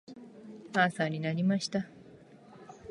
[0.73, 1.85] 朝になりました。